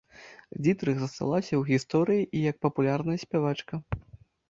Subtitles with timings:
[0.67, 3.73] Дзітрых засталася ў гісторыі і як папулярная спявачка.